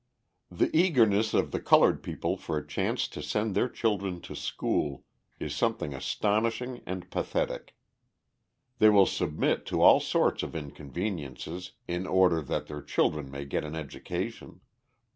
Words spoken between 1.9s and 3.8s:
people for a chance to send their